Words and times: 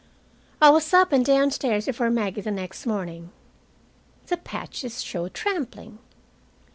I 0.59 0.71
was 0.71 0.95
up 0.95 1.11
and 1.11 1.23
downstairs 1.23 1.85
before 1.85 2.09
Maggie 2.09 2.41
the 2.41 2.49
next 2.49 2.87
morning. 2.87 3.29
The 4.25 4.37
patches 4.37 5.03
showed 5.03 5.35
trampling. 5.35 5.99